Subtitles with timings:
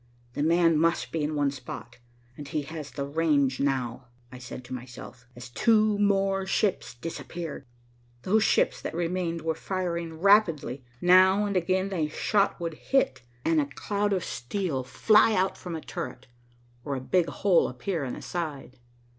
[0.33, 1.99] "'The man' must be in one spot,
[2.35, 7.67] and he has the range now," I said to myself, as two more ships disappeared.
[8.23, 10.83] Those ships that remained were firing rapidly.
[11.01, 15.75] Now and again a shot would hit, and a cloud of steel fly out from
[15.75, 16.25] a turret,
[16.83, 18.79] or a big hole appear in a side.